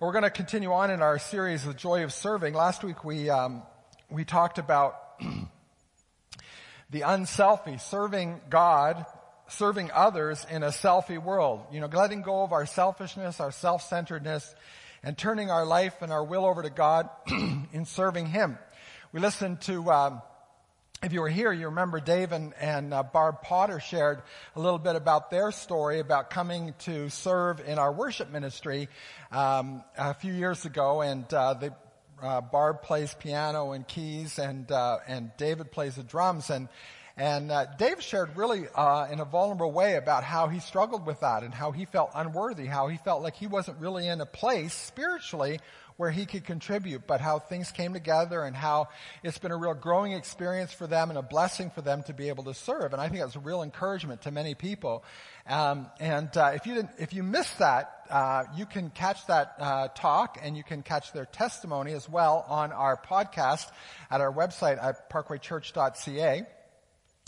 [0.00, 2.54] We're going to continue on in our series, The Joy of Serving.
[2.54, 3.64] Last week we, um,
[4.08, 4.94] we talked about
[6.90, 9.04] the unselfie, serving God,
[9.48, 11.62] serving others in a selfie world.
[11.72, 14.54] You know, letting go of our selfishness, our self-centeredness,
[15.02, 17.10] and turning our life and our will over to God
[17.72, 18.56] in serving Him.
[19.10, 20.22] We listened to, um,
[21.02, 24.20] if you were here, you remember Dave and, and uh, Barb Potter shared
[24.56, 28.88] a little bit about their story about coming to serve in our worship ministry
[29.30, 31.70] um, a few years ago, and uh, they,
[32.20, 36.68] uh, Barb plays piano and keys, and uh, and David plays the drums, and
[37.16, 41.20] and uh, Dave shared really uh, in a vulnerable way about how he struggled with
[41.20, 44.26] that and how he felt unworthy, how he felt like he wasn't really in a
[44.26, 45.60] place spiritually
[45.98, 48.88] where he could contribute, but how things came together and how
[49.24, 52.28] it's been a real growing experience for them and a blessing for them to be
[52.28, 52.92] able to serve.
[52.92, 55.04] And I think that's a real encouragement to many people.
[55.44, 59.56] Um, and uh, if you didn't, if you missed that, uh, you can catch that
[59.58, 63.68] uh, talk and you can catch their testimony as well on our podcast
[64.08, 66.46] at our website at parkwaychurch.ca.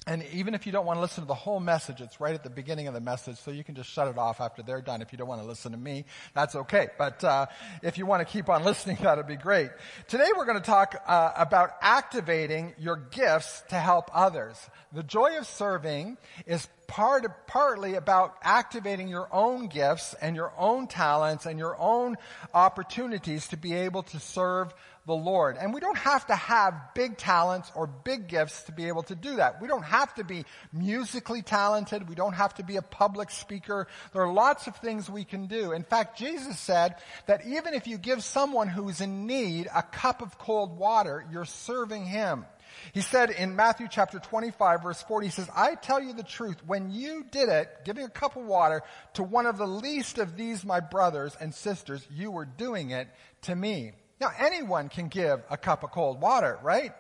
[0.07, 2.43] And even if you don't want to listen to the whole message, it's right at
[2.43, 5.03] the beginning of the message, so you can just shut it off after they're done.
[5.03, 6.89] If you don't want to listen to me, that's okay.
[6.97, 7.47] But uh,
[7.83, 9.71] if you want to keep on listening, that'd be great.
[10.09, 14.57] Today we're going to talk uh, about activating your gifts to help others.
[14.93, 20.89] The joy of serving is part partly about activating your own gifts and your own
[20.89, 22.17] talents and your own
[22.53, 24.75] opportunities to be able to serve
[25.07, 25.57] the Lord.
[25.57, 29.15] And we don't have to have big talents or big gifts to be able to
[29.15, 29.63] do that.
[29.63, 32.09] We don't have to be musically talented.
[32.09, 33.87] We don't have to be a public speaker.
[34.13, 35.71] There are lots of things we can do.
[35.71, 40.23] In fact, Jesus said that even if you give someone who's in need a cup
[40.23, 42.47] of cold water, you're serving him.
[42.93, 46.57] He said in Matthew chapter 25 verse 40, he says, I tell you the truth,
[46.67, 48.83] when you did it, giving a cup of water
[49.15, 53.09] to one of the least of these my brothers and sisters, you were doing it
[53.43, 53.93] to me.
[54.21, 56.93] Now anyone can give a cup of cold water, right?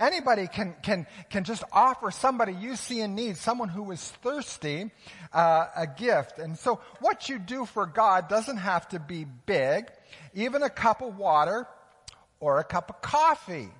[0.00, 4.90] Anybody can, can, can just offer somebody you see in need, someone who is thirsty,
[5.32, 6.38] uh, a gift.
[6.38, 9.90] And so what you do for God doesn't have to be big.
[10.34, 11.68] Even a cup of water
[12.40, 13.70] or a cup of coffee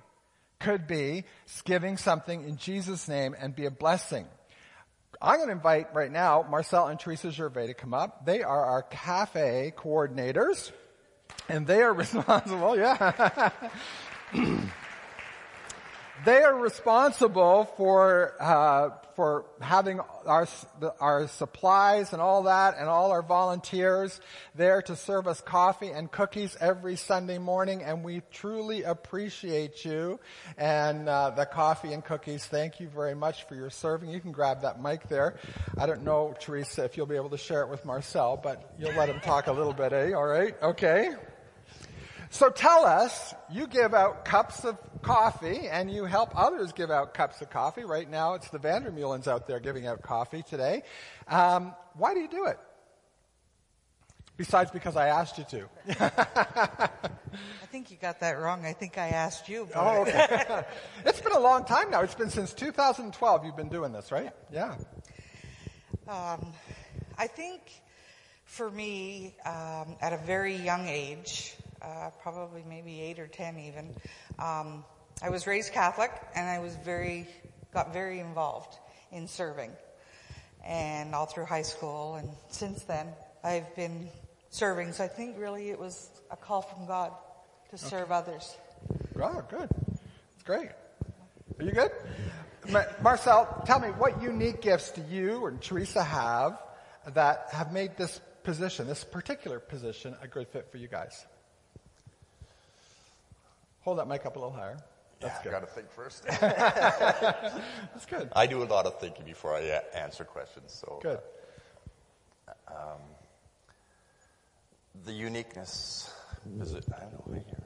[0.59, 1.25] could be
[1.63, 4.25] giving something in Jesus' name and be a blessing.
[5.21, 8.25] I'm going to invite right now Marcel and Teresa Gervais to come up.
[8.25, 10.71] They are our cafe coordinators
[11.49, 13.49] and they are responsible, yeah.
[16.23, 20.47] they are responsible for uh, for having our
[20.99, 24.21] our supplies and all that, and all our volunteers
[24.55, 27.83] there to serve us coffee and cookies every Sunday morning.
[27.83, 30.19] And we truly appreciate you
[30.57, 32.45] and uh, the coffee and cookies.
[32.45, 34.09] Thank you very much for your serving.
[34.09, 35.35] You can grab that mic there.
[35.77, 38.95] I don't know, Teresa, if you'll be able to share it with Marcel, but you'll
[38.95, 40.13] let him talk a little bit, eh?
[40.13, 41.11] All right, okay.
[42.29, 47.13] So tell us, you give out cups of coffee and you help others give out
[47.13, 47.83] cups of coffee.
[47.83, 50.83] Right now it's the Vandermeulens out there giving out coffee today.
[51.27, 52.57] Um, why do you do it?
[54.37, 55.69] Besides because I asked you to.
[55.87, 58.65] I think you got that wrong.
[58.65, 59.69] I think I asked you.
[59.73, 60.65] Oh, okay.
[61.05, 62.01] it's been a long time now.
[62.01, 64.31] It's been since 2012 you've been doing this, right?
[64.51, 64.75] Yeah.
[66.07, 66.53] Um,
[67.17, 67.61] I think
[68.43, 73.95] for me, um, at a very young age, uh, probably maybe eight or ten even.
[74.39, 74.83] Um,
[75.21, 77.27] I was raised Catholic, and I was very
[77.73, 78.77] got very involved
[79.11, 79.71] in serving,
[80.65, 83.07] and all through high school, and since then
[83.43, 84.09] I've been
[84.49, 84.93] serving.
[84.93, 87.11] So I think really it was a call from God
[87.69, 87.85] to okay.
[87.85, 88.57] serve others.
[89.21, 89.69] Oh, good.
[90.33, 90.69] It's great.
[91.59, 91.91] Are you good?
[93.01, 96.59] Marcel, tell me what unique gifts do you and Teresa have
[97.13, 101.25] that have made this position, this particular position, a good fit for you guys?
[103.85, 104.77] Hold that mic up a little higher.
[105.21, 105.51] That's yeah, good.
[105.51, 106.25] got to think first.
[106.41, 108.29] That's good.
[108.35, 110.73] I do a lot of thinking before I uh, answer questions.
[110.73, 111.19] So good.
[112.47, 112.99] Uh, um,
[115.05, 116.11] the uniqueness
[116.59, 116.85] is it?
[116.95, 117.35] I don't know.
[117.35, 117.63] I hear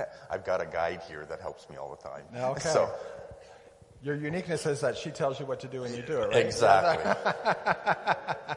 [0.00, 0.08] it.
[0.28, 2.24] I've got a guide here that helps me all the time.
[2.34, 2.68] Okay.
[2.68, 2.92] So
[4.02, 6.44] your uniqueness is that she tells you what to do and you do it, right?
[6.44, 7.12] Exactly.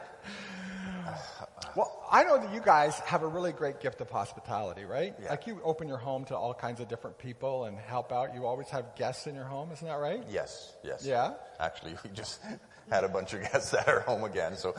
[1.76, 5.14] Well, I know that you guys have a really great gift of hospitality, right?
[5.22, 5.30] Yeah.
[5.30, 8.34] Like you open your home to all kinds of different people and help out.
[8.34, 10.22] You always have guests in your home, isn't that right?
[10.30, 11.04] Yes, yes.
[11.06, 11.34] Yeah?
[11.58, 12.40] Actually, we just
[12.90, 14.56] had a bunch of guests at our home again.
[14.56, 14.74] So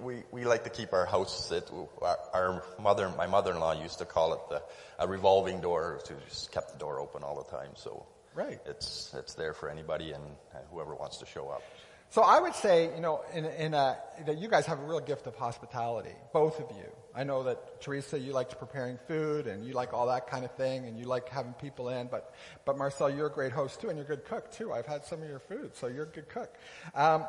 [0.00, 1.70] we, we like to keep our house sit.
[2.00, 4.62] Our, our mother, my mother-in-law used to call it the,
[4.98, 6.00] a revolving door.
[6.04, 7.70] So just kept the door open all the time.
[7.74, 8.60] So right.
[8.66, 10.22] it's, it's there for anybody and
[10.70, 11.62] whoever wants to show up.
[12.10, 15.00] So I would say, you know, in, in a, that you guys have a real
[15.00, 16.90] gift of hospitality, both of you.
[17.14, 20.50] I know that Teresa, you like preparing food and you like all that kind of
[20.52, 23.88] thing and you like having people in, but, but Marcel, you're a great host too
[23.88, 24.72] and you're a good cook too.
[24.72, 26.54] I've had some of your food, so you're a good cook.
[26.94, 27.24] Um,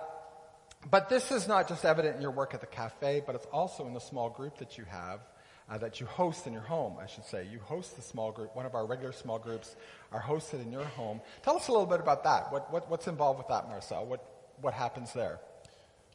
[0.91, 3.87] but this is not just evident in your work at the cafe, but it's also
[3.87, 5.21] in the small group that you have,
[5.69, 7.47] uh, that you host in your home, I should say.
[7.49, 8.55] You host the small group.
[8.55, 9.75] One of our regular small groups
[10.11, 11.21] are hosted in your home.
[11.43, 12.51] Tell us a little bit about that.
[12.51, 14.05] What, what, what's involved with that, Marcel?
[14.05, 14.23] What,
[14.61, 15.39] what happens there?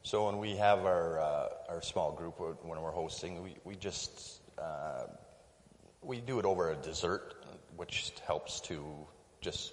[0.03, 4.41] So when we have our uh, our small group when we're hosting, we we just
[4.59, 5.05] uh,
[6.03, 7.45] we do it over a dessert,
[7.77, 8.85] which helps to
[9.41, 9.73] just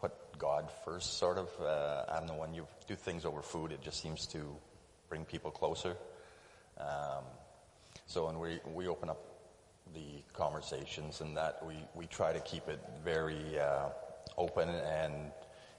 [0.00, 1.18] put God first.
[1.18, 4.26] Sort of, uh, I don't know when you do things over food, it just seems
[4.28, 4.56] to
[5.08, 5.96] bring people closer.
[6.78, 7.24] Um,
[8.06, 9.22] so when we we open up
[9.92, 13.90] the conversations and that we we try to keep it very uh,
[14.38, 15.32] open and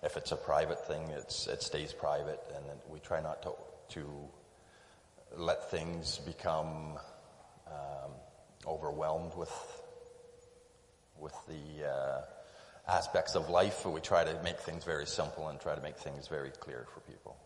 [0.03, 3.51] if it's a private thing, it's, it stays private, and we try not to,
[3.89, 4.07] to
[5.37, 6.97] let things become
[7.67, 8.11] um,
[8.65, 9.81] overwhelmed with,
[11.19, 12.21] with the uh,
[12.91, 13.85] aspects of life.
[13.85, 16.99] We try to make things very simple and try to make things very clear for
[17.01, 17.37] people.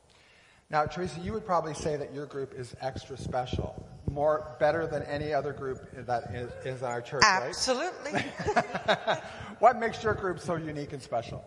[0.70, 5.04] Now, Teresa, you would probably say that your group is extra special, more better than
[5.04, 8.14] any other group that is, is in our church, Absolutely.
[8.14, 9.20] right?
[9.60, 11.46] what makes your group so unique and special?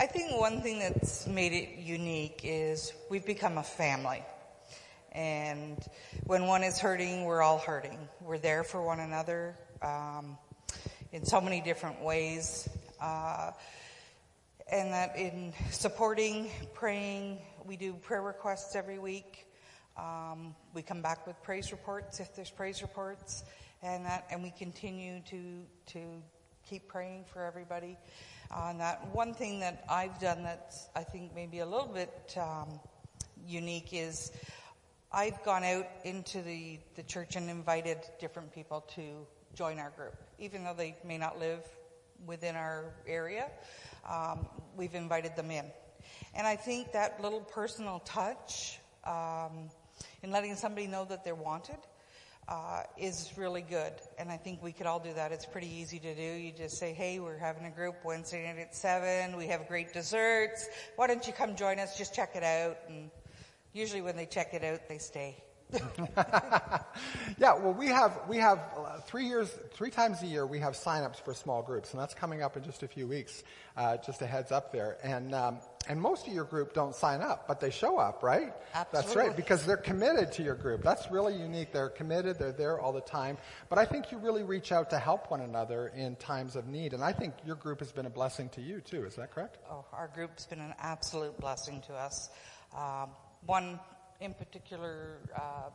[0.00, 4.24] I think one thing that's made it unique is we've become a family.
[5.12, 5.78] And
[6.24, 7.98] when one is hurting, we're all hurting.
[8.20, 10.38] We're there for one another um,
[11.12, 12.68] in so many different ways.
[13.00, 13.50] Uh,
[14.70, 19.46] and that in supporting, praying, we do prayer requests every week.
[19.98, 23.44] Um, we come back with praise reports if there's praise reports,
[23.82, 26.00] and that, and we continue to to
[26.68, 27.98] keep praying for everybody
[28.50, 29.06] on that.
[29.14, 32.80] One thing that I've done that's I think maybe a little bit um,
[33.46, 34.32] unique is
[35.12, 40.14] I've gone out into the, the church and invited different people to join our group,
[40.38, 41.60] even though they may not live
[42.26, 43.50] within our area.
[44.10, 44.46] Um,
[44.76, 45.64] we've invited them in,
[46.34, 49.70] and I think that little personal touch um,
[50.22, 51.78] in letting somebody know that they're wanted
[52.48, 53.92] uh, is really good.
[54.18, 55.32] And I think we could all do that.
[55.32, 56.22] It's pretty easy to do.
[56.22, 59.36] You just say, hey, we're having a group Wednesday night at 7.
[59.36, 60.68] We have great desserts.
[60.96, 61.96] Why don't you come join us?
[61.96, 62.76] Just check it out.
[62.88, 63.10] And
[63.72, 65.42] usually when they check it out, they stay.
[67.38, 70.74] yeah, well, we have we have uh, three years, three times a year we have
[70.74, 73.42] signups for small groups, and that's coming up in just a few weeks.
[73.76, 77.20] Uh, just a heads up there, and um, and most of your group don't sign
[77.20, 78.52] up, but they show up, right?
[78.74, 78.86] Absolutely.
[78.92, 80.82] That's right, because they're committed to your group.
[80.82, 81.72] That's really unique.
[81.72, 82.38] They're committed.
[82.38, 83.36] They're there all the time.
[83.68, 86.92] But I think you really reach out to help one another in times of need,
[86.92, 89.04] and I think your group has been a blessing to you too.
[89.04, 89.58] Is that correct?
[89.70, 92.30] Oh, our group's been an absolute blessing to us.
[92.76, 93.10] Um,
[93.46, 93.78] one
[94.20, 95.70] in particular uh,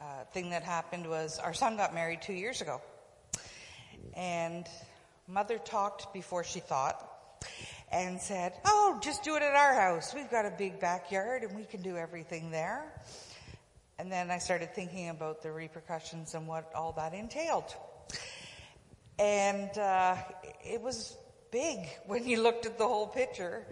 [0.00, 2.80] uh, thing that happened was our son got married two years ago.
[4.14, 4.66] And
[5.26, 7.10] mother talked before she thought
[7.90, 10.14] and said, Oh, just do it at our house.
[10.14, 12.84] We've got a big backyard and we can do everything there.
[13.98, 17.74] And then I started thinking about the repercussions and what all that entailed.
[19.18, 20.16] And uh,
[20.64, 21.16] it was
[21.52, 23.64] big when you looked at the whole picture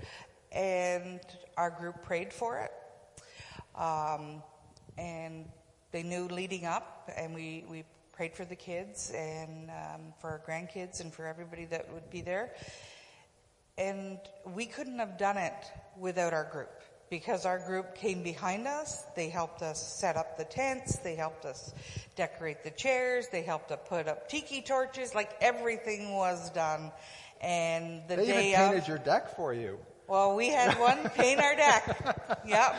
[0.54, 1.20] and
[1.56, 2.72] our group prayed for it.
[3.80, 4.42] Um,
[4.98, 5.46] and
[5.92, 10.42] they knew leading up, and we, we prayed for the kids and um, for our
[10.46, 12.54] grandkids and for everybody that would be there.
[13.78, 14.18] And
[14.54, 15.54] we couldn't have done it
[15.98, 19.04] without our group because our group came behind us.
[19.16, 20.96] They helped us set up the tents.
[20.96, 21.74] They helped us
[22.16, 23.26] decorate the chairs.
[23.30, 25.14] They helped us put up tiki torches.
[25.14, 26.90] Like everything was done.
[27.40, 29.78] And the they day even painted of, your deck for you.
[30.08, 32.18] Well, we had one paint our deck.
[32.46, 32.76] Yep.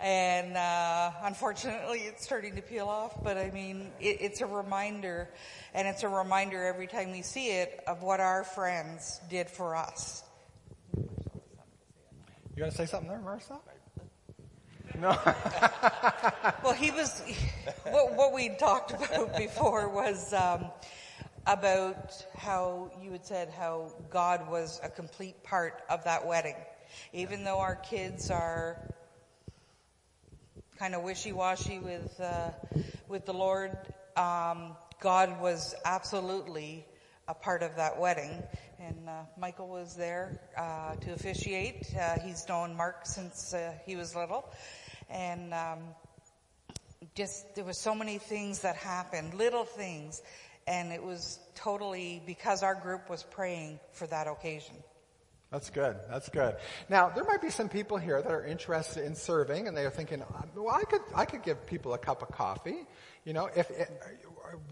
[0.00, 3.22] And uh, unfortunately, it's starting to peel off.
[3.24, 5.30] But I mean, it, it's a reminder,
[5.72, 9.74] and it's a reminder every time we see it of what our friends did for
[9.74, 10.22] us.
[10.96, 11.04] You
[12.58, 13.62] going to say something there, Marcel?
[15.00, 15.18] No.
[16.62, 17.22] Well, he was.
[17.84, 20.66] What, what we talked about before was um,
[21.46, 26.56] about how you had said how God was a complete part of that wedding,
[27.12, 28.78] even though our kids are
[30.78, 32.50] kind of wishy-washy with uh,
[33.08, 33.76] with the Lord.
[34.16, 36.86] Um, God was absolutely
[37.28, 38.42] a part of that wedding,
[38.80, 41.94] and uh, Michael was there uh, to officiate.
[41.94, 44.48] Uh, he's known Mark since uh, he was little,
[45.10, 45.78] and um,
[47.14, 50.22] just there were so many things that happened, little things,
[50.66, 54.76] and it was totally because our group was praying for that occasion.
[55.54, 55.96] That's good.
[56.10, 56.56] That's good.
[56.88, 59.90] Now, there might be some people here that are interested in serving and they are
[59.90, 60.20] thinking,
[60.56, 62.84] well, I could, I could give people a cup of coffee.
[63.24, 63.84] You know, if, eh,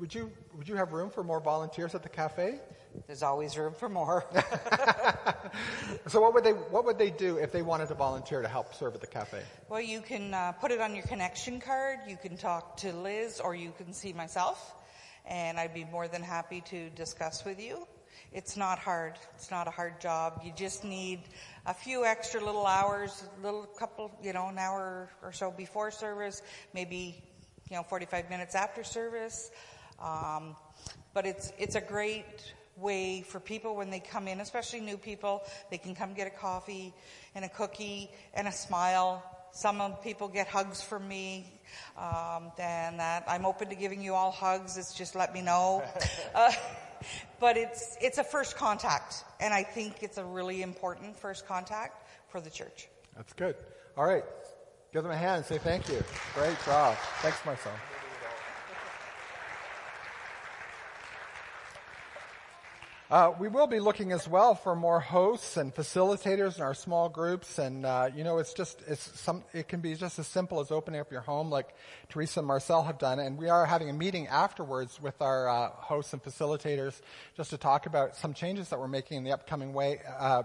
[0.00, 2.58] would you, would you have room for more volunteers at the cafe?
[3.06, 4.25] There's always room for more.
[6.08, 8.75] so what would they, what would they do if they wanted to volunteer to help
[8.75, 9.40] serve at the cafe?
[9.68, 12.00] Well, you can uh, put it on your connection card.
[12.08, 14.75] You can talk to Liz or you can see myself
[15.26, 17.87] and I'd be more than happy to discuss with you.
[18.33, 19.19] It's not hard.
[19.35, 20.41] It's not a hard job.
[20.45, 21.21] You just need
[21.67, 26.43] a few extra little hours, little couple, you know, an hour or so before service,
[26.73, 27.23] maybe,
[27.71, 29.50] you know, 45 minutes after service.
[30.00, 30.57] Um,
[31.12, 35.43] but it's, it's a great way for people when they come in, especially new people,
[35.71, 36.95] they can come get a coffee
[37.35, 39.23] and a cookie and a smile.
[39.52, 41.61] Some people get hugs from me,
[41.97, 44.76] um, and that I'm open to giving you all hugs.
[44.76, 45.83] It's just let me know.
[46.35, 46.50] Uh,
[47.41, 49.25] but it's, it's a first contact.
[49.41, 52.88] And I think it's a really important first contact for the church.
[53.17, 53.57] That's good.
[53.97, 54.25] All right.
[54.93, 56.02] Give them a hand and say thank you.
[56.35, 56.97] Great job.
[57.21, 57.73] Thanks, Marcel.
[63.12, 67.11] Uh, we will be looking as well for more hosts and facilitators in our small
[67.11, 69.45] groups, and uh, you know, it's just it's some.
[69.52, 71.75] It can be just as simple as opening up your home, like
[72.09, 73.19] Teresa and Marcel have done.
[73.19, 77.02] And we are having a meeting afterwards with our uh, hosts and facilitators
[77.37, 80.45] just to talk about some changes that we're making in the upcoming way uh,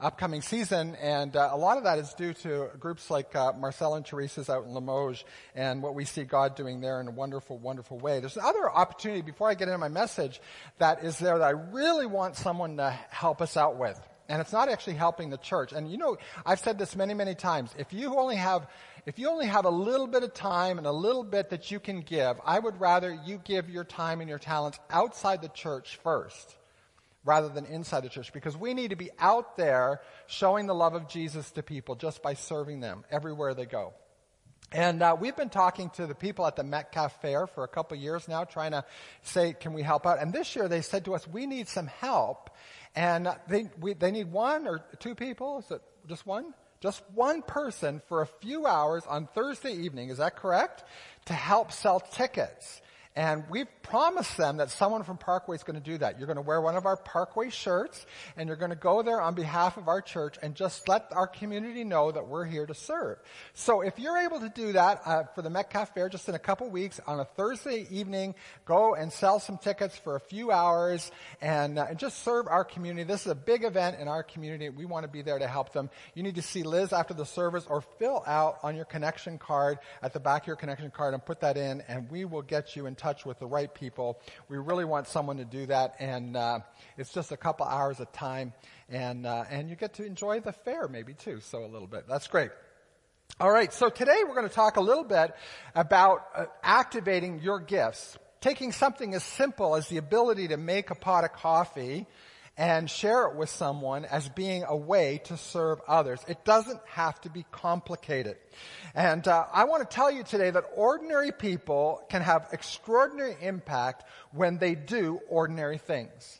[0.00, 3.94] upcoming season, and uh, a lot of that is due to groups like uh, Marcel
[3.94, 7.58] and Teresa's out in Limoges and what we see God doing there in a wonderful,
[7.58, 8.20] wonderful way.
[8.20, 10.40] There's another opportunity before I get into my message
[10.78, 14.00] that is there that I really want someone to help us out with.
[14.28, 15.72] And it's not actually helping the church.
[15.72, 16.16] And you know,
[16.46, 17.74] I've said this many, many times.
[17.76, 18.68] If you only have,
[19.04, 21.80] if you only have a little bit of time and a little bit that you
[21.80, 25.98] can give, I would rather you give your time and your talents outside the church
[26.04, 26.56] first
[27.24, 30.94] rather than inside the church because we need to be out there showing the love
[30.94, 33.92] of Jesus to people just by serving them everywhere they go.
[34.72, 37.96] And uh, we've been talking to the people at the Metcalfe Fair for a couple
[37.96, 38.84] years now, trying to
[39.22, 40.20] say, can we help out?
[40.20, 42.50] And this year they said to us, we need some help.
[42.94, 45.58] And they, we, they need one or two people.
[45.58, 46.54] Is it just one?
[46.80, 50.08] Just one person for a few hours on Thursday evening.
[50.08, 50.84] Is that correct?
[51.26, 52.80] To help sell tickets.
[53.16, 56.18] And we've promised them that someone from Parkway is going to do that.
[56.18, 59.20] You're going to wear one of our Parkway shirts and you're going to go there
[59.20, 62.74] on behalf of our church and just let our community know that we're here to
[62.74, 63.18] serve.
[63.52, 66.38] So if you're able to do that uh, for the Metcalfe Fair just in a
[66.38, 71.10] couple weeks on a Thursday evening, go and sell some tickets for a few hours
[71.42, 73.02] and, uh, and just serve our community.
[73.02, 74.68] This is a big event in our community.
[74.68, 75.90] We want to be there to help them.
[76.14, 79.78] You need to see Liz after the service or fill out on your connection card
[80.00, 82.76] at the back of your connection card and put that in and we will get
[82.76, 84.20] you in touch with the right people.
[84.48, 86.60] We really want someone to do that, and uh,
[86.98, 88.52] it's just a couple hours of time,
[88.88, 91.40] and uh, and you get to enjoy the fair maybe too.
[91.40, 92.04] So a little bit.
[92.06, 92.50] That's great.
[93.40, 93.72] All right.
[93.72, 95.34] So today we're going to talk a little bit
[95.74, 100.94] about uh, activating your gifts, taking something as simple as the ability to make a
[100.94, 102.06] pot of coffee
[102.60, 106.20] and share it with someone as being a way to serve others.
[106.28, 108.36] It doesn't have to be complicated.
[108.94, 114.04] And uh, I want to tell you today that ordinary people can have extraordinary impact
[114.32, 116.38] when they do ordinary things.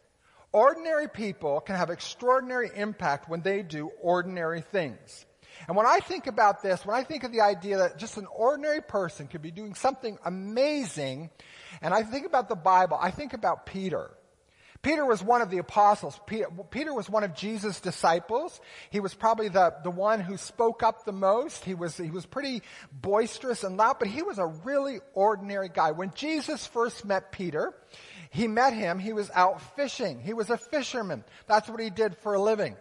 [0.53, 5.25] Ordinary people can have extraordinary impact when they do ordinary things.
[5.69, 8.27] And when I think about this, when I think of the idea that just an
[8.27, 11.31] ordinary person could be doing something amazing,
[11.81, 14.11] and I think about the Bible, I think about Peter.
[14.83, 16.19] Peter was one of the apostles.
[16.71, 18.61] Peter was one of Jesus' disciples.
[18.89, 21.65] He was probably the, the one who spoke up the most.
[21.65, 25.91] He was, he was pretty boisterous and loud, but he was a really ordinary guy.
[25.91, 27.75] When Jesus first met Peter,
[28.31, 30.19] he met him, he was out fishing.
[30.19, 31.25] He was a fisherman.
[31.47, 32.77] That's what he did for a living.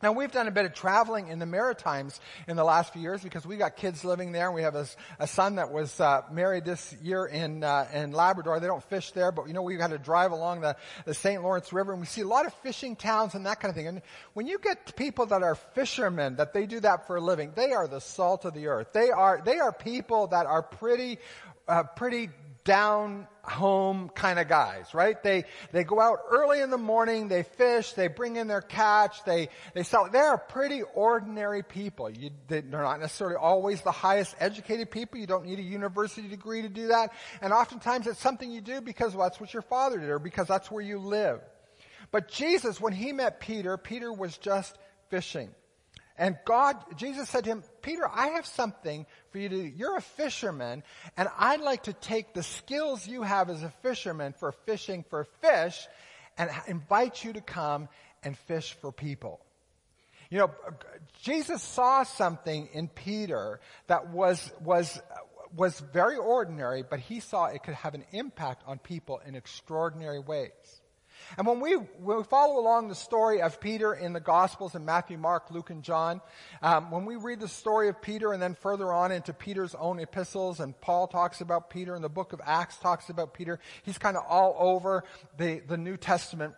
[0.00, 3.20] Now we've done a bit of traveling in the Maritimes in the last few years
[3.20, 4.86] because we got kids living there we have a,
[5.18, 8.60] a son that was uh, married this year in uh, in Labrador.
[8.60, 11.42] They don't fish there, but you know we had to drive along the, the St.
[11.42, 13.88] Lawrence River and we see a lot of fishing towns and that kind of thing.
[13.88, 14.02] And
[14.34, 17.72] when you get people that are fishermen that they do that for a living, they
[17.72, 18.92] are the salt of the earth.
[18.92, 21.18] They are they are people that are pretty
[21.66, 22.30] uh, pretty
[22.68, 25.22] down home kind of guys, right?
[25.22, 29.24] They, they go out early in the morning, they fish, they bring in their catch,
[29.24, 30.10] they, they sell.
[30.12, 32.10] They're pretty ordinary people.
[32.10, 35.18] You, they're not necessarily always the highest educated people.
[35.18, 37.14] You don't need a university degree to do that.
[37.40, 40.46] And oftentimes it's something you do because well, that's what your father did or because
[40.46, 41.40] that's where you live.
[42.10, 44.76] But Jesus, when he met Peter, Peter was just
[45.08, 45.48] fishing.
[46.18, 49.62] And God, Jesus said to him, Peter, I have something for you to do.
[49.62, 50.82] You're a fisherman,
[51.16, 55.24] and I'd like to take the skills you have as a fisherman for fishing for
[55.40, 55.88] fish
[56.36, 57.88] and invite you to come
[58.22, 59.40] and fish for people.
[60.28, 60.50] You know,
[61.22, 65.00] Jesus saw something in Peter that was, was,
[65.56, 70.20] was very ordinary, but he saw it could have an impact on people in extraordinary
[70.20, 70.82] ways.
[71.36, 74.84] And when we, when we follow along the story of Peter in the Gospels in
[74.84, 76.20] Matthew, Mark, Luke, and John,
[76.62, 80.00] um, when we read the story of Peter and then further on into Peter's own
[80.00, 83.98] epistles, and Paul talks about Peter, and the book of Acts talks about Peter, he's
[83.98, 85.04] kind of all over
[85.36, 86.54] the, the New Testament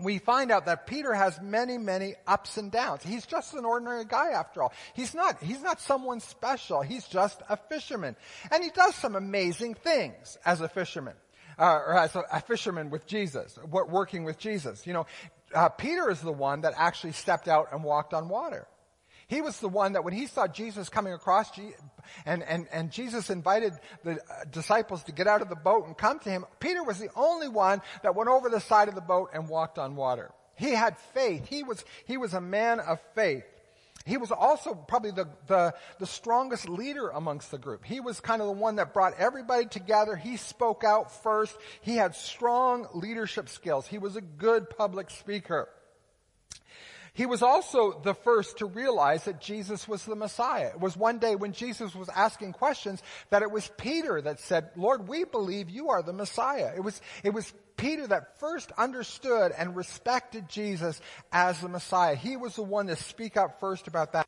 [0.00, 3.04] we find out that Peter has many, many ups and downs.
[3.04, 4.72] He's just an ordinary guy after all.
[4.94, 6.82] He's not, he's not someone special.
[6.82, 8.16] He's just a fisherman.
[8.50, 11.14] And he does some amazing things as a fisherman
[11.58, 14.86] uh, or as a, a, fisherman with Jesus, working with Jesus.
[14.86, 15.06] You know,
[15.54, 18.66] uh, Peter is the one that actually stepped out and walked on water.
[19.26, 21.50] He was the one that when he saw Jesus coming across,
[22.26, 23.72] and, and, and Jesus invited
[24.04, 26.98] the uh, disciples to get out of the boat and come to him, Peter was
[26.98, 30.30] the only one that went over the side of the boat and walked on water.
[30.56, 31.46] He had faith.
[31.46, 33.44] He was, he was a man of faith.
[34.04, 37.84] He was also probably the, the, the, strongest leader amongst the group.
[37.86, 40.14] He was kind of the one that brought everybody together.
[40.14, 41.56] He spoke out first.
[41.80, 43.86] He had strong leadership skills.
[43.86, 45.70] He was a good public speaker.
[47.14, 50.72] He was also the first to realize that Jesus was the Messiah.
[50.74, 54.70] It was one day when Jesus was asking questions that it was Peter that said,
[54.76, 56.72] Lord, we believe you are the Messiah.
[56.76, 57.54] It was, it was
[57.84, 60.98] Peter that first understood and respected Jesus
[61.30, 62.14] as the Messiah.
[62.14, 64.26] He was the one to speak up first about that.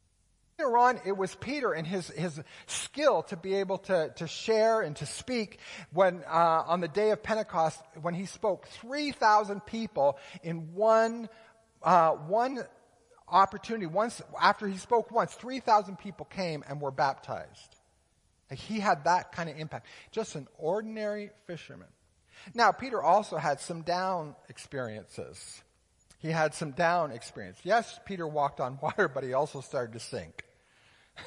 [0.59, 4.83] Later on, it was Peter and his, his skill to be able to, to share
[4.83, 5.59] and to speak
[5.91, 11.31] when, uh, on the day of Pentecost, when he spoke 3,000 people in one,
[11.83, 12.59] uh, one
[13.27, 13.87] opportunity.
[13.87, 17.75] Once, after he spoke once, 3,000 people came and were baptized.
[18.51, 19.87] He had that kind of impact.
[20.13, 21.89] Just an ordinary fisherman.
[22.55, 25.62] Now, Peter also had some down experiences.
[26.19, 27.59] He had some down experience.
[27.62, 30.46] Yes, Peter walked on water, but he also started to sink.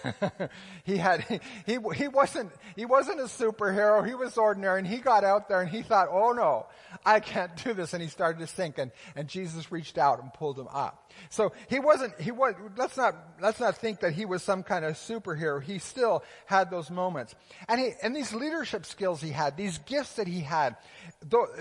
[0.84, 4.06] he had he he wasn't he wasn't a superhero.
[4.06, 4.80] He was ordinary.
[4.80, 6.68] And he got out there and he thought oh no
[7.06, 7.94] i can't do this.
[7.94, 11.12] And he started to sink and and jesus reached out and pulled him up.
[11.30, 14.86] So he wasn't he was let's not let's not think that he was some kind
[14.86, 15.62] of superhero.
[15.62, 17.36] He still had those moments.
[17.68, 20.78] And he and these leadership skills he had these gifts that he had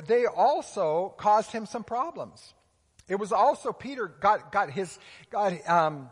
[0.06, 2.54] they also caused him some problems.
[3.08, 4.98] It was also peter got got his
[5.30, 6.10] got um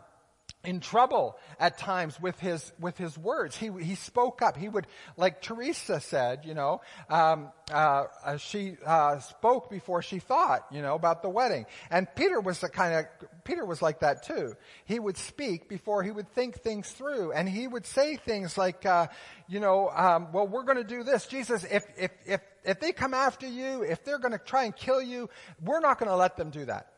[0.63, 3.55] in trouble at times with his with his words.
[3.55, 4.57] He he spoke up.
[4.57, 10.19] He would, like Teresa said, you know, um, uh, uh, she uh, spoke before she
[10.19, 11.65] thought, you know, about the wedding.
[11.89, 13.05] And Peter was the kind of
[13.43, 14.55] Peter was like that too.
[14.85, 18.85] He would speak before he would think things through, and he would say things like,
[18.85, 19.07] uh,
[19.47, 21.63] you know, um, well, we're going to do this, Jesus.
[21.63, 25.01] If if if if they come after you, if they're going to try and kill
[25.01, 25.29] you,
[25.63, 26.91] we're not going to let them do that.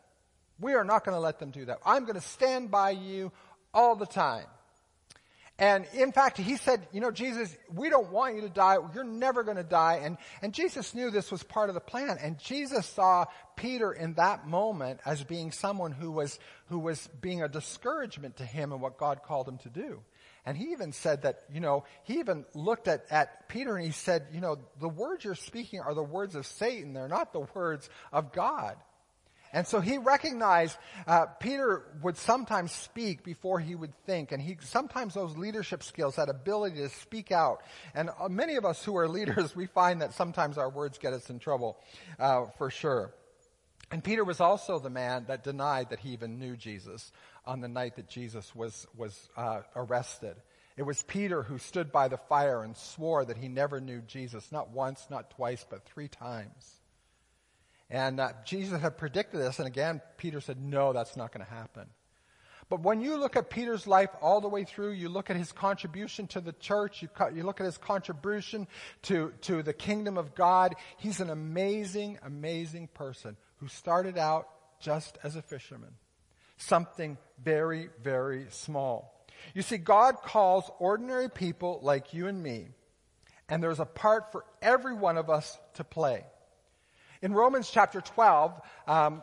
[0.59, 1.79] We are not going to let them do that.
[1.85, 3.31] I'm going to stand by you
[3.73, 4.45] all the time.
[5.59, 8.77] And in fact, he said, you know, Jesus, we don't want you to die.
[8.95, 9.99] You're never going to die.
[10.03, 12.17] And, and Jesus knew this was part of the plan.
[12.21, 13.25] And Jesus saw
[13.57, 18.45] Peter in that moment as being someone who was, who was being a discouragement to
[18.45, 19.99] him and what God called him to do.
[20.45, 23.91] And he even said that, you know, he even looked at, at Peter and he
[23.91, 26.93] said, you know, the words you're speaking are the words of Satan.
[26.93, 28.77] They're not the words of God.
[29.51, 34.57] And so he recognized uh, Peter would sometimes speak before he would think, and he
[34.61, 37.61] sometimes those leadership skills, that ability to speak out.
[37.95, 41.13] And uh, many of us who are leaders, we find that sometimes our words get
[41.13, 41.77] us in trouble,
[42.19, 43.13] uh, for sure.
[43.91, 47.11] And Peter was also the man that denied that he even knew Jesus
[47.45, 50.35] on the night that Jesus was was uh, arrested.
[50.77, 54.49] It was Peter who stood by the fire and swore that he never knew Jesus,
[54.51, 56.78] not once, not twice, but three times.
[57.89, 61.51] And uh, Jesus had predicted this, and again, Peter said, no, that's not going to
[61.51, 61.87] happen.
[62.69, 65.51] But when you look at Peter's life all the way through, you look at his
[65.51, 68.67] contribution to the church, you, co- you look at his contribution
[69.03, 74.47] to, to the kingdom of God, he's an amazing, amazing person who started out
[74.79, 75.95] just as a fisherman.
[76.57, 79.25] Something very, very small.
[79.55, 82.67] You see, God calls ordinary people like you and me,
[83.47, 86.23] and there's a part for every one of us to play.
[87.21, 89.21] In Romans chapter 12, um,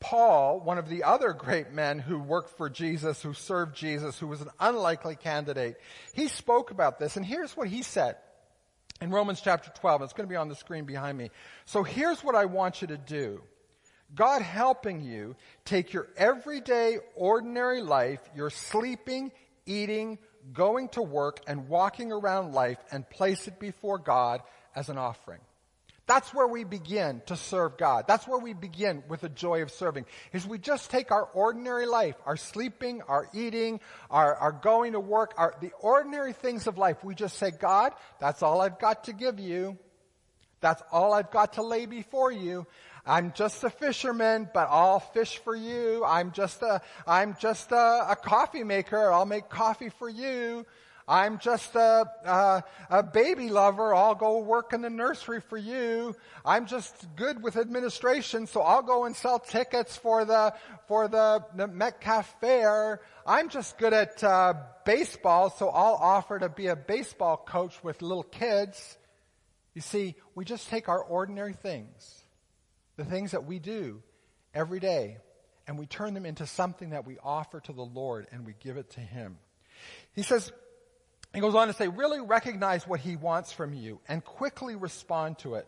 [0.00, 4.26] Paul, one of the other great men who worked for Jesus, who served Jesus, who
[4.26, 5.76] was an unlikely candidate,
[6.14, 8.16] he spoke about this, and here's what he said
[9.00, 10.02] in Romans chapter 12.
[10.02, 11.30] It's going to be on the screen behind me.
[11.64, 13.42] So here's what I want you to do.
[14.14, 19.32] God helping you take your everyday, ordinary life, your sleeping,
[19.66, 20.18] eating,
[20.52, 24.42] going to work, and walking around life, and place it before God
[24.74, 25.40] as an offering.
[26.06, 28.04] That's where we begin to serve God.
[28.06, 30.06] That's where we begin with the joy of serving.
[30.32, 35.00] Is we just take our ordinary life, our sleeping, our eating, our, our going to
[35.00, 37.02] work, our, the ordinary things of life.
[37.02, 39.78] We just say, God, that's all I've got to give you.
[40.60, 42.66] That's all I've got to lay before you.
[43.04, 46.04] I'm just a fisherman, but I'll fish for you.
[46.04, 49.12] I'm just a, I'm just a, a coffee maker.
[49.12, 50.66] I'll make coffee for you.
[51.08, 53.94] I'm just a, a, a, baby lover.
[53.94, 56.16] I'll go work in the nursery for you.
[56.44, 60.52] I'm just good with administration, so I'll go and sell tickets for the
[60.88, 63.00] for the, the Metcalfe Fair.
[63.24, 68.02] I'm just good at uh, baseball, so I'll offer to be a baseball coach with
[68.02, 68.98] little kids.
[69.74, 72.24] You see, we just take our ordinary things,
[72.96, 74.02] the things that we do
[74.54, 75.18] every day,
[75.68, 78.76] and we turn them into something that we offer to the Lord and we give
[78.76, 79.38] it to Him.
[80.14, 80.50] He says,
[81.34, 85.38] he goes on to say, really recognize what he wants from you and quickly respond
[85.38, 85.66] to it.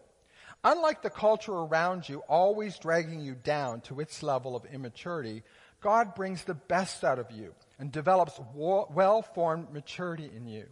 [0.65, 5.43] Unlike the culture around you always dragging you down to its level of immaturity,
[5.81, 10.67] God brings the best out of you and develops well-formed maturity in you.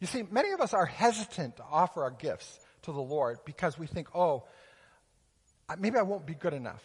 [0.00, 3.78] You see, many of us are hesitant to offer our gifts to the Lord because
[3.78, 4.44] we think, oh,
[5.78, 6.82] maybe I won't be good enough.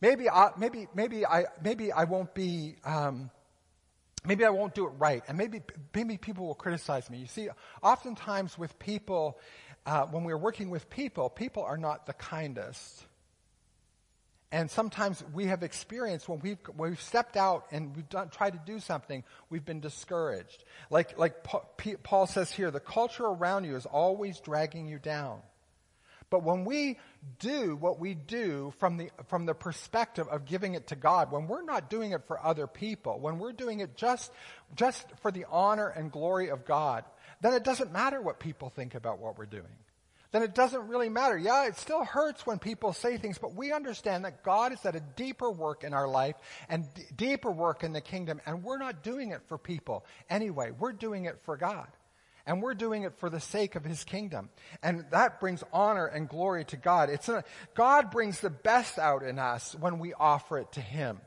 [0.00, 3.30] Maybe I, maybe, maybe I, maybe I won't be, um,
[4.24, 5.62] maybe I won't do it right, and maybe
[5.94, 7.18] maybe people will criticize me.
[7.18, 7.48] You see,
[7.82, 9.38] oftentimes with people,
[9.86, 13.04] uh, when we're working with people, people are not the kindest.
[14.54, 18.52] And sometimes we have experienced when we've, when we've stepped out and we've done, tried
[18.52, 20.62] to do something, we've been discouraged.
[20.90, 21.42] Like, like
[22.04, 25.40] Paul says here, the culture around you is always dragging you down.
[26.34, 26.98] But when we
[27.38, 31.46] do what we do from the, from the perspective of giving it to God, when
[31.46, 34.32] we're not doing it for other people, when we're doing it just,
[34.74, 37.04] just for the honor and glory of God,
[37.40, 39.76] then it doesn't matter what people think about what we're doing.
[40.32, 41.38] Then it doesn't really matter.
[41.38, 44.96] Yeah, it still hurts when people say things, but we understand that God is at
[44.96, 46.34] a deeper work in our life
[46.68, 50.72] and d- deeper work in the kingdom, and we're not doing it for people anyway.
[50.76, 51.86] We're doing it for God.
[52.46, 54.50] And we're doing it for the sake of His kingdom.
[54.82, 57.10] And that brings honor and glory to God.
[57.10, 61.20] It's a, God brings the best out in us when we offer it to Him.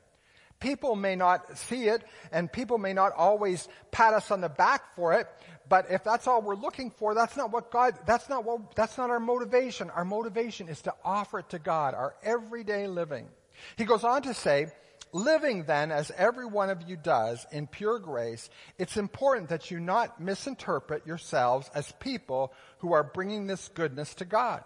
[0.60, 4.96] People may not see it and people may not always pat us on the back
[4.96, 5.28] for it,
[5.70, 8.98] but if that's all we're looking for, that's not what God, that's not what, that's
[8.98, 9.90] not our motivation.
[9.92, 13.28] Our motivation is to offer it to God, our everyday living.
[13.76, 14.68] He goes on to say,
[15.14, 19.80] Living then, as every one of you does, in pure grace, it's important that you
[19.80, 24.64] not misinterpret yourselves as people who are bringing this goodness to God.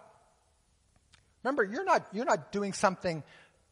[1.42, 3.22] Remember, you're not, you're not doing something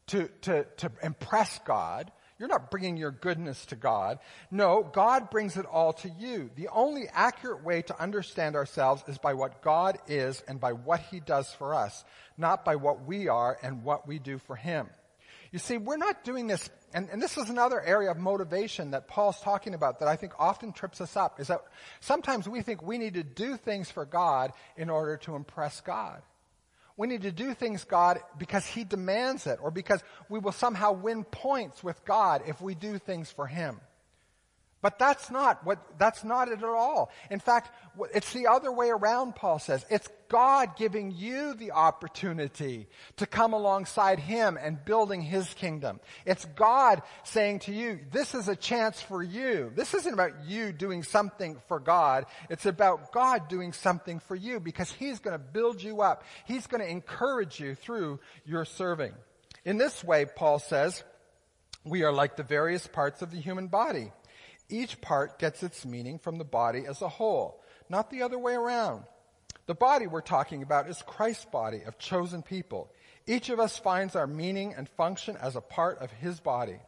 [0.09, 2.11] to, to, to impress God.
[2.39, 4.19] You're not bringing your goodness to God.
[4.51, 6.51] No, God brings it all to you.
[6.57, 11.01] The only accurate way to understand ourselves is by what God is and by what
[11.01, 12.05] He does for us,
[12.39, 14.89] not by what we are and what we do for Him.
[15.53, 19.09] You see, we're not doing this, and, and, this is another area of motivation that
[19.09, 21.63] Paul's talking about that I think often trips us up, is that
[21.99, 26.23] sometimes we think we need to do things for God in order to impress God.
[26.97, 30.93] We need to do things, God, because He demands it, or because we will somehow
[30.93, 33.81] win points with God if we do things for Him.
[34.83, 37.11] But that's not what, that's not it at all.
[37.31, 37.71] In fact,
[38.15, 39.85] it's the other way around, Paul says.
[39.91, 46.01] It's God giving you the opportunity to come alongside Him and building His kingdom.
[46.25, 49.71] It's God saying to you, this is a chance for you.
[49.75, 52.25] This isn't about you doing something for God.
[52.49, 56.25] It's about God doing something for you because He's going to build you up.
[56.47, 59.13] He's going to encourage you through your serving.
[59.67, 61.03] In this way, Paul says,
[61.85, 64.13] we are like the various parts of the human body.
[64.71, 68.55] Each part gets its meaning from the body as a whole, not the other way
[68.55, 69.05] around.
[69.67, 72.91] The body we're talking about is Christ's body of chosen people.
[73.27, 76.79] Each of us finds our meaning and function as a part of his body.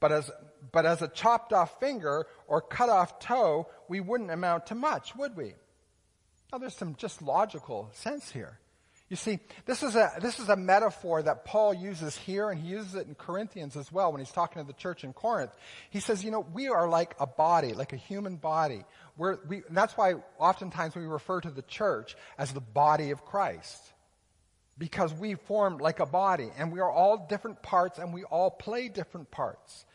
[0.00, 0.30] But as,
[0.72, 5.16] but as a chopped off finger or cut off toe, we wouldn't amount to much,
[5.16, 5.54] would we?
[6.52, 8.58] Now there's some just logical sense here.
[9.08, 12.68] You see, this is a, this is a metaphor that Paul uses here and he
[12.68, 15.50] uses it in Corinthians as well when he's talking to the church in Corinth.
[15.88, 18.84] He says, you know, we are like a body, like a human body.
[19.16, 23.82] We're, we, that's why oftentimes we refer to the church as the body of Christ.
[24.76, 28.50] Because we form like a body and we are all different parts and we all
[28.50, 29.86] play different parts.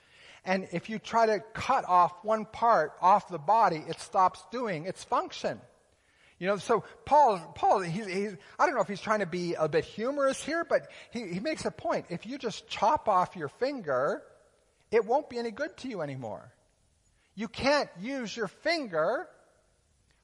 [0.43, 4.85] And if you try to cut off one part off the body, it stops doing
[4.87, 5.61] its function.
[6.43, 9.85] You know, so Paul, Paul, I don't know if he's trying to be a bit
[9.85, 12.07] humorous here, but he, he makes a point.
[12.09, 14.21] If you just chop off your finger,
[14.91, 16.51] it won't be any good to you anymore.
[17.33, 19.29] You can't use your finger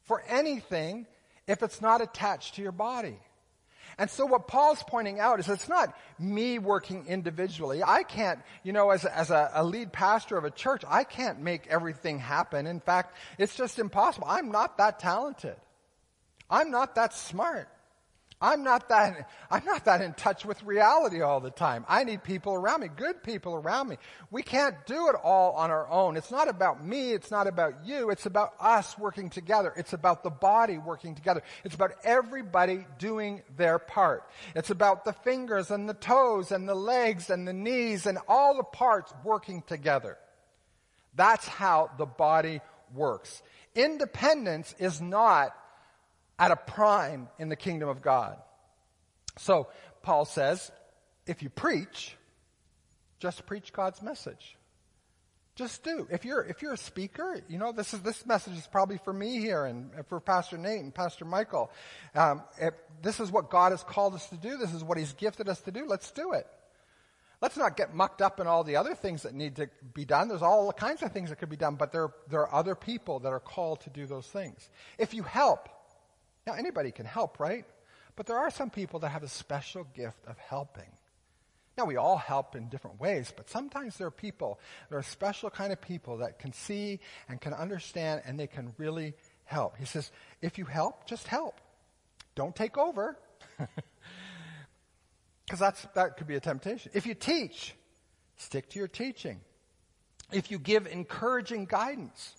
[0.08, 1.08] for anything
[1.47, 3.17] if it's not attached to your body.
[3.97, 7.82] And so what Paul's pointing out is it's not me working individually.
[7.82, 11.39] I can't, you know, as, as a, a lead pastor of a church, I can't
[11.39, 12.67] make everything happen.
[12.67, 14.27] In fact, it's just impossible.
[14.29, 15.55] I'm not that talented.
[16.50, 17.70] I'm not that smart.
[18.42, 21.86] I'm not that, I'm not that in touch with reality all the time.
[21.90, 23.98] I need people around me, good people around me.
[24.32, 26.16] We can't do it all on our own.
[26.16, 27.12] It's not about me.
[27.12, 28.12] It's not about you.
[28.12, 29.74] It's about us working together.
[29.76, 31.44] It's about the body working together.
[31.66, 34.24] It's about everybody doing their part.
[34.56, 38.56] It's about the fingers and the toes and the legs and the knees and all
[38.56, 40.18] the parts working together.
[41.14, 42.62] That's how the body
[42.96, 43.42] works.
[43.76, 45.54] Independence is not
[46.39, 48.38] at a prime in the kingdom of God.
[49.38, 49.67] So,
[50.02, 50.71] Paul says,
[51.28, 52.15] if you preach,
[53.19, 54.56] just preach God's message.
[55.56, 56.08] Just do.
[56.10, 59.12] If you're, if you're a speaker, you know, this is, this message is probably for
[59.12, 61.69] me here and for Pastor Nate and Pastor Michael.
[62.15, 64.58] Um, if this is what God has called us to do.
[64.58, 65.86] This is what He's gifted us to do.
[65.86, 66.47] Let's do it.
[67.41, 70.28] Let's not get mucked up in all the other things that need to be done.
[70.28, 73.19] There's all kinds of things that could be done, but there, there are other people
[73.19, 74.69] that are called to do those things.
[74.97, 75.69] If you help,
[76.50, 77.66] now, anybody can help, right?
[78.16, 80.90] But there are some people that have a special gift of helping.
[81.78, 84.60] Now, we all help in different ways, but sometimes there are people,
[84.90, 88.74] there are special kind of people that can see and can understand and they can
[88.78, 89.14] really
[89.46, 89.78] help.
[89.78, 91.62] He says, if you help, just help.
[92.36, 93.18] Don't take over.
[95.46, 96.92] Because that's, that could be a temptation.
[96.94, 97.74] If you teach,
[98.38, 99.42] stick to your teaching.
[100.32, 102.36] If you give encouraging guidance,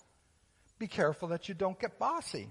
[0.78, 2.50] be careful that you don't get bossy.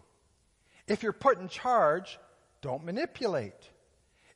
[0.89, 2.19] If you're put in charge,
[2.61, 3.69] don't manipulate.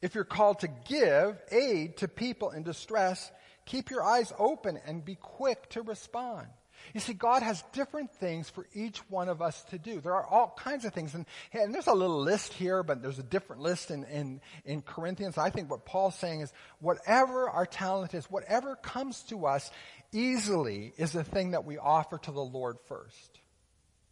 [0.02, 3.32] If you're called to give aid to people in distress,
[3.66, 6.48] keep your eyes open and be quick to respond.
[6.94, 10.02] You see, God has different things for each one of us to do.
[10.02, 11.16] There are all kinds of things.
[11.16, 14.82] And, and there's a little list here, but there's a different list in, in, in
[14.82, 15.38] Corinthians.
[15.38, 19.72] I think what Paul's saying is whatever our talent is, whatever comes to us
[20.12, 23.40] easily is the thing that we offer to the Lord first.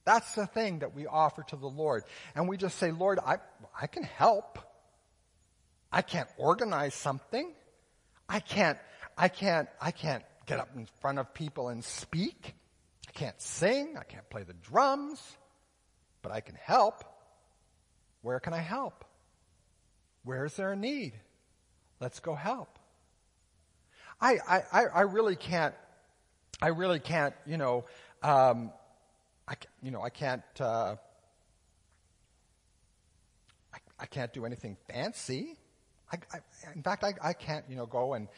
[0.04, 2.04] That's the thing that we offer to the Lord.
[2.36, 3.38] And we just say, Lord, I,
[3.80, 4.58] I can help.
[5.92, 7.54] I can't organize something.
[8.28, 8.80] I can't,
[9.18, 12.56] I can't, I can't get up in front of people and speak.
[13.08, 13.98] I can't sing.
[14.00, 15.22] I can't play the drums.
[16.22, 17.04] But I can help.
[18.22, 19.06] Where can I help?
[20.24, 21.14] Where is there a need?
[22.00, 22.80] Let's go help.
[24.20, 25.74] I, I, I really can't,
[26.62, 27.86] I really can't, you know,
[28.22, 28.72] um,
[29.52, 30.96] I, you know, I can't, uh,
[33.74, 35.58] I, I, can't do anything fancy.
[36.10, 36.38] I, I,
[36.74, 38.30] in fact, I, I can't, you know, go and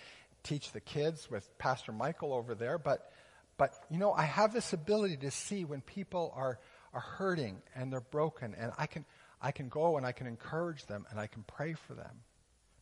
[0.42, 3.12] teach the kids with Pastor Michael over there, but,
[3.58, 6.58] but, you know, I have this ability to see when people are,
[6.96, 9.06] are hurting and they're broken and I can,
[9.40, 12.22] I can go and I can encourage them and I can pray for them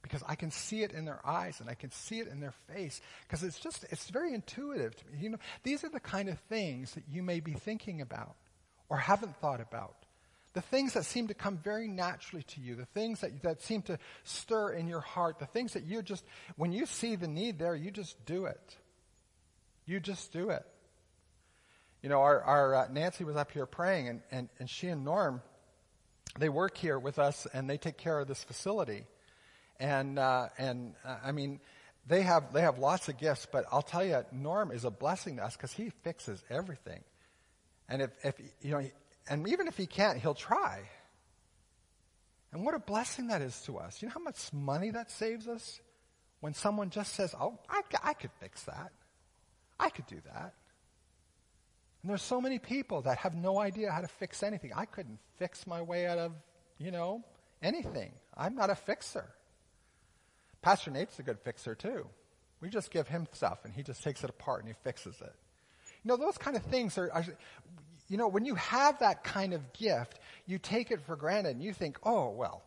[0.01, 2.53] because I can see it in their eyes and I can see it in their
[2.73, 5.19] face because it's just, it's very intuitive to me.
[5.19, 8.35] You know, these are the kind of things that you may be thinking about
[8.89, 9.95] or haven't thought about.
[10.53, 13.83] The things that seem to come very naturally to you, the things that, that seem
[13.83, 16.25] to stir in your heart, the things that you just,
[16.57, 18.77] when you see the need there, you just do it.
[19.85, 20.65] You just do it.
[22.01, 25.05] You know, our, our uh, Nancy was up here praying and, and, and she and
[25.05, 25.41] Norm,
[26.37, 29.05] they work here with us and they take care of this facility.
[29.81, 31.59] And, uh, and uh, I mean,
[32.05, 35.37] they have, they have lots of gifts, but I'll tell you, Norm is a blessing
[35.37, 37.01] to us because he fixes everything.
[37.89, 38.87] And if, if, you know,
[39.27, 40.83] and even if he can't, he'll try.
[42.53, 44.03] And what a blessing that is to us.
[44.03, 45.79] You know how much money that saves us?
[46.41, 48.91] When someone just says, oh, I, I could fix that.
[49.79, 50.53] I could do that.
[52.03, 54.73] And there's so many people that have no idea how to fix anything.
[54.75, 56.33] I couldn't fix my way out of,
[56.77, 57.23] you know,
[57.63, 58.11] anything.
[58.37, 59.25] I'm not a fixer.
[60.61, 62.07] Pastor Nate's a good fixer too.
[62.61, 65.33] We just give him stuff and he just takes it apart and he fixes it.
[66.03, 67.25] You know, those kind of things are, are,
[68.07, 71.63] you know, when you have that kind of gift, you take it for granted and
[71.63, 72.63] you think, oh, well,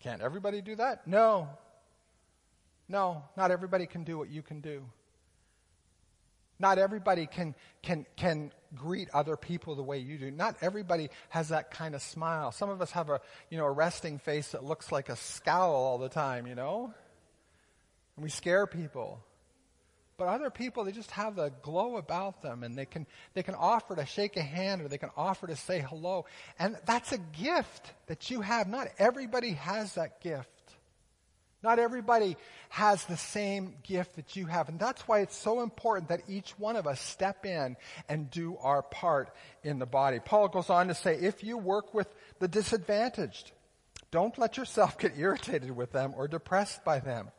[0.00, 1.06] can't everybody do that?
[1.06, 1.48] No.
[2.88, 4.84] No, not everybody can do what you can do.
[6.58, 10.30] Not everybody can, can, can greet other people the way you do.
[10.30, 12.52] Not everybody has that kind of smile.
[12.52, 15.74] Some of us have a, you know, a resting face that looks like a scowl
[15.74, 16.92] all the time, you know?
[18.16, 19.22] And we scare people.
[20.18, 23.54] But other people, they just have the glow about them and they can, they can
[23.54, 26.26] offer to shake a hand or they can offer to say hello.
[26.58, 28.68] And that's a gift that you have.
[28.68, 30.48] Not everybody has that gift.
[31.62, 32.36] Not everybody
[32.68, 34.68] has the same gift that you have.
[34.68, 37.76] And that's why it's so important that each one of us step in
[38.08, 40.18] and do our part in the body.
[40.18, 42.08] Paul goes on to say, if you work with
[42.40, 43.52] the disadvantaged,
[44.12, 47.30] Don't let yourself get irritated with them or depressed by them.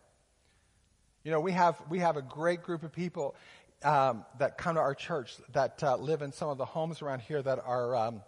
[1.23, 3.35] You know, we have, we have a great group of people
[3.83, 7.21] um, that come to our church that uh, live in some of the homes around
[7.21, 8.21] here that are um,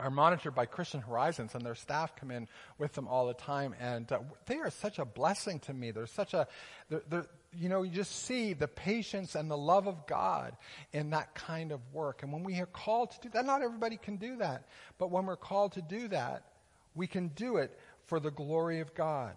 [0.00, 3.74] are monitored by Christian Horizons, and their staff come in with them all the time,
[3.78, 5.92] and uh, they are such a blessing to me.
[5.92, 6.48] They're such a,
[6.88, 10.56] they're, they're, you know, you just see the patience and the love of God
[10.92, 12.24] in that kind of work.
[12.24, 14.66] And when we are called to do that, not everybody can do that,
[14.98, 16.42] but when we're called to do that,
[16.96, 19.36] we can do it for the glory of God.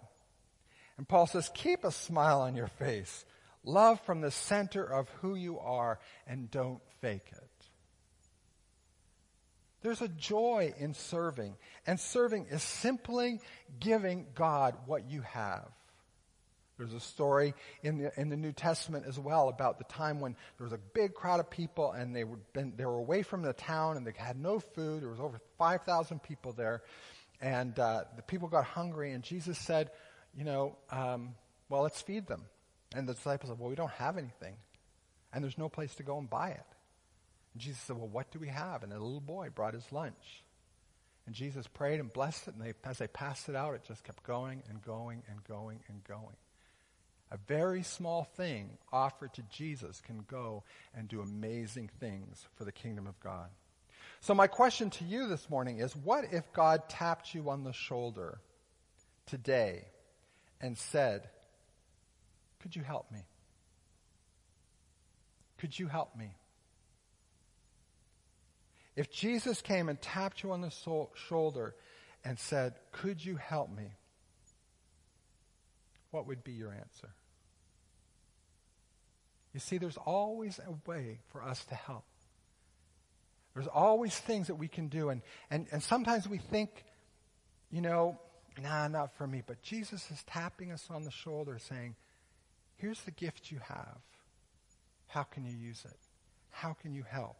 [0.98, 3.24] And Paul says, keep a smile on your face.
[3.64, 7.48] Love from the center of who you are and don't fake it.
[9.80, 11.54] There's a joy in serving,
[11.86, 13.40] and serving is simply
[13.78, 15.68] giving God what you have.
[16.78, 20.36] There's a story in the, in the New Testament as well about the time when
[20.56, 23.42] there was a big crowd of people and they were, been, they were away from
[23.42, 25.02] the town and they had no food.
[25.02, 26.82] There was over 5,000 people there.
[27.40, 29.90] And uh, the people got hungry and Jesus said,
[30.36, 31.34] you know, um,
[31.68, 32.42] well, let's feed them.
[32.94, 34.54] And the disciples said, well, we don't have anything.
[35.32, 36.66] And there's no place to go and buy it.
[37.54, 38.82] And Jesus said, Well, what do we have?
[38.82, 40.44] And a little boy brought his lunch.
[41.26, 44.04] And Jesus prayed and blessed it, and they, as they passed it out, it just
[44.04, 46.36] kept going and going and going and going.
[47.30, 50.62] A very small thing offered to Jesus can go
[50.94, 53.48] and do amazing things for the kingdom of God.
[54.20, 57.74] So, my question to you this morning is what if God tapped you on the
[57.74, 58.38] shoulder
[59.26, 59.84] today
[60.60, 61.28] and said,
[62.60, 63.20] Could you help me?
[65.58, 66.34] Could you help me?
[68.96, 70.72] If Jesus came and tapped you on the
[71.14, 71.74] shoulder
[72.24, 73.92] and said, Could you help me?
[76.10, 77.10] What would be your answer?
[79.52, 82.04] You see, there's always a way for us to help.
[83.54, 85.08] There's always things that we can do.
[85.08, 86.84] And, and, and sometimes we think,
[87.70, 88.20] you know,
[88.62, 89.42] nah, not for me.
[89.46, 91.94] But Jesus is tapping us on the shoulder saying,
[92.76, 93.98] here's the gift you have.
[95.08, 95.96] How can you use it?
[96.50, 97.36] How can you help?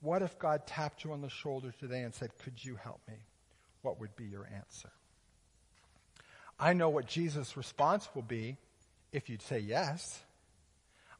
[0.00, 3.14] What if God tapped you on the shoulder today and said, Could you help me?
[3.82, 4.90] What would be your answer?
[6.58, 8.56] I know what Jesus' response will be
[9.12, 10.20] if you'd say yes.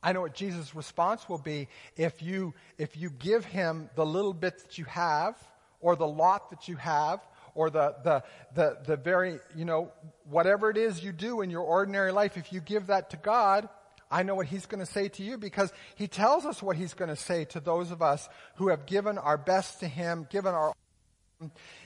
[0.03, 4.33] I know what Jesus' response will be if you, if you give him the little
[4.33, 5.37] bit that you have,
[5.81, 7.21] or the lot that you have,
[7.55, 8.23] or the, the,
[8.55, 9.93] the, the very, you know,
[10.29, 13.69] whatever it is you do in your ordinary life, if you give that to God,
[14.11, 16.95] I know what he's going to say to you because he tells us what he's
[16.95, 20.55] going to say to those of us who have given our best to him, given
[20.55, 20.75] our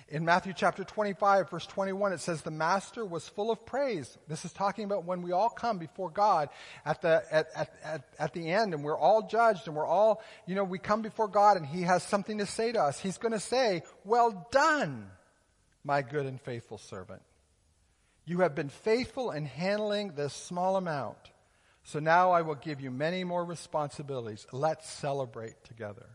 [0.09, 4.17] in Matthew chapter 25, verse 21, it says, The master was full of praise.
[4.29, 6.49] This is talking about when we all come before God
[6.85, 10.23] at the, at, at, at, at, the end and we're all judged and we're all,
[10.47, 13.01] you know, we come before God and He has something to say to us.
[13.01, 15.11] He's going to say, Well done,
[15.87, 17.23] my good and faithful servant.
[18.25, 21.17] You have been faithful in handling this small amount.
[21.85, 24.45] So now I will give you many more responsibilities.
[24.51, 26.07] Let's celebrate together.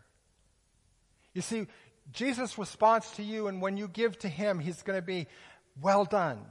[1.33, 1.67] You see,
[2.11, 5.27] Jesus' responds to you, and when you give to him, he's going to be,
[5.81, 6.41] well done.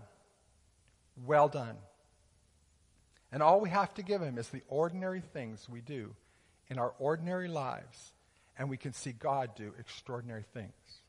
[1.26, 1.76] Well done.
[3.30, 6.14] And all we have to give him is the ordinary things we do
[6.68, 8.14] in our ordinary lives,
[8.58, 10.99] and we can see God do extraordinary things.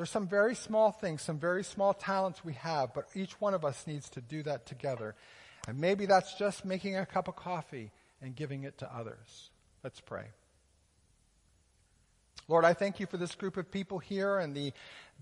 [0.00, 3.66] There's some very small things, some very small talents we have, but each one of
[3.66, 5.14] us needs to do that together.
[5.68, 7.90] And maybe that's just making a cup of coffee
[8.22, 9.50] and giving it to others.
[9.84, 10.24] Let's pray.
[12.48, 14.72] Lord, I thank you for this group of people here and the,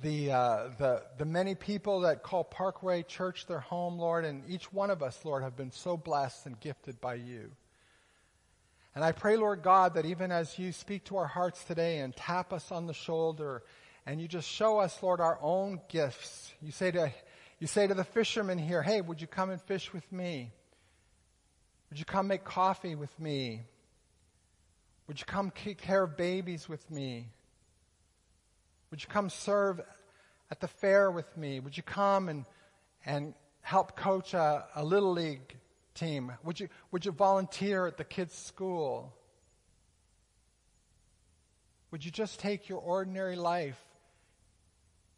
[0.01, 4.73] the, uh, the, the many people that call Parkway Church their home, Lord, and each
[4.73, 7.51] one of us, Lord, have been so blessed and gifted by you.
[8.95, 12.15] And I pray, Lord God, that even as you speak to our hearts today and
[12.15, 13.65] tap us on the shoulder
[14.09, 17.13] and you just show us, Lord, our own gifts, you say to
[17.61, 20.51] you say to the fishermen here, hey, would you come and fish with me?
[21.91, 23.65] Would you come make coffee with me?
[25.09, 27.29] Would you come take care of babies with me?
[28.91, 29.81] Would you come serve
[30.51, 31.61] at the fair with me?
[31.61, 32.47] Would you come and,
[33.05, 35.55] and help coach a, a little league
[35.95, 36.33] team?
[36.45, 39.13] Would you, would you volunteer at the kids' school?
[41.91, 43.83] Would you just take your ordinary life,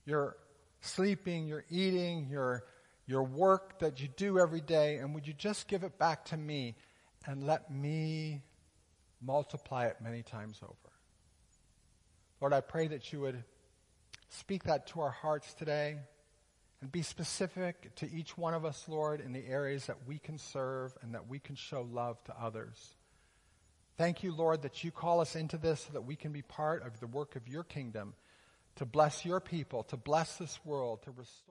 [0.05, 0.37] your
[0.81, 2.65] sleeping, your eating, your,
[3.07, 6.37] your work that you do every day, and would you just give it back to
[6.37, 6.77] me
[7.27, 8.43] and let me
[9.21, 10.75] multiply it many times over?
[12.41, 13.45] Lord, I pray that you would
[14.31, 15.99] speak that to our hearts today
[16.81, 20.39] and be specific to each one of us, Lord, in the areas that we can
[20.39, 22.97] serve and that we can show love to others.
[23.99, 26.87] Thank you, Lord, that you call us into this so that we can be part
[26.87, 28.15] of the work of your kingdom
[28.77, 31.47] to bless your people, to bless this world, to restore.